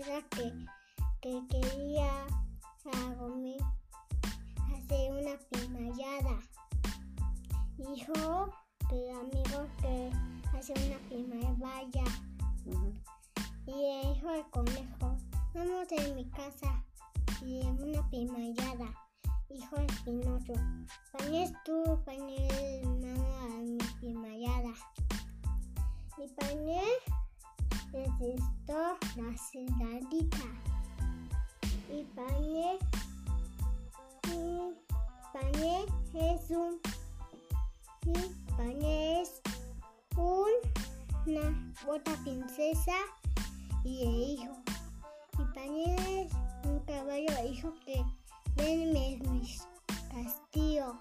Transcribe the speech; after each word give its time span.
que, 0.00 0.52
que 1.20 1.46
quería 1.48 2.24
hacer 4.74 5.12
una 5.12 5.38
primallada. 5.50 6.38
Dijo 7.76 8.50
que 8.88 9.12
amigo 9.12 9.66
que 9.82 10.10
hace 10.56 10.72
una 10.86 10.98
primavera. 11.08 12.04
Y 13.66 13.84
el 14.30 14.50
conejo, 14.50 15.18
vamos 15.54 15.88
a 15.92 16.14
mi 16.14 16.24
casa 16.30 16.84
y 17.44 17.60
una 17.66 18.08
primallada. 18.08 18.94
Hijo 19.50 19.76
el 19.76 19.86
Pinocho, 20.04 20.54
pañes 21.12 21.52
tú, 21.66 22.02
pañes 22.06 22.86
mamá 22.86 23.60
mi 23.62 23.76
primallada. 24.00 24.72
Y 26.16 26.28
pañé 26.28 26.82
la 29.16 29.36
celadita. 29.36 30.38
Y 31.90 32.04
pañé, 32.14 32.78
y 34.28 34.72
pañé 35.32 35.84
es 36.14 36.50
un, 36.50 36.80
y 38.06 38.52
pañé 38.56 39.22
es 39.22 39.42
una 40.16 41.74
bota 41.86 42.16
princesa 42.22 42.94
y 43.84 44.02
el 44.02 44.40
hijo. 44.40 44.56
Y 45.38 45.54
pañé 45.54 46.22
es 46.22 46.32
un 46.64 46.80
caballo 46.80 47.48
hijo 47.50 47.74
que 47.84 48.02
venme 48.56 49.18
mi 49.28 49.42
castillo. 50.10 50.96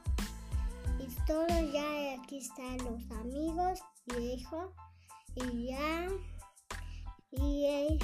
Y 0.99 1.07
todos 1.25 1.73
ya 1.73 2.21
aquí 2.21 2.39
están 2.39 2.77
los 2.79 3.11
amigos 3.19 3.79
hijo. 4.19 4.73
Y 5.35 5.67
ya 5.67 6.07
y, 7.65 7.99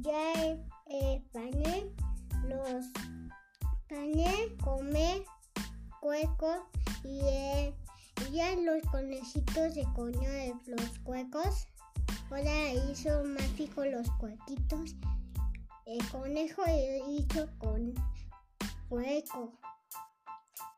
ya 0.00 0.32
eh, 0.86 1.22
pañé 1.32 1.90
los 2.48 2.86
pañé 3.88 4.56
come 4.62 5.24
cuecos 6.00 6.58
y, 7.04 7.20
ya 8.32 8.54
los 8.56 8.82
conejitos 8.90 9.74
se 9.74 9.84
coño 9.94 10.30
de 10.30 10.54
los 10.66 10.98
cuecos. 11.00 11.68
Ahora 12.30 12.72
hizo 12.72 13.22
mágico 13.24 13.84
los 13.84 14.10
cuequitos 14.12 14.96
el 15.86 16.08
conejo 16.08 16.62
hizo 17.08 17.46
con 17.58 17.92
cueco. 18.88 19.52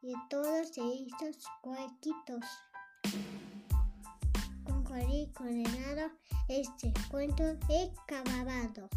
Y 0.03 0.15
todo 0.29 0.65
se 0.65 0.83
hizo 0.85 1.27
cuequitos 1.63 2.45
con 5.05 5.27
condenado 5.33 6.11
este 6.49 6.91
cuento 7.11 7.45
he 7.69 7.91
acabado. 8.03 8.89